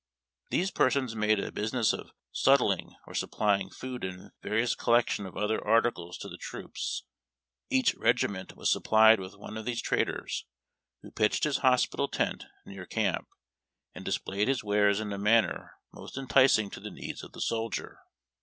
[0.49, 5.27] These persons made a business of sut ling, or supplying food and a various collection
[5.27, 7.03] of other articles to the troops.
[7.69, 10.47] Each regiment was supplied Avith one of these traders,
[11.03, 13.27] who pitched his hospital tent near camp,
[13.93, 17.99] and displayed his wares in a manner most enticing to the needs of the soldier.